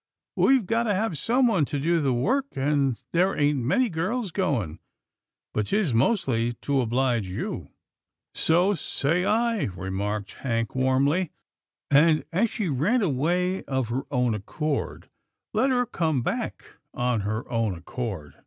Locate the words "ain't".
3.37-3.59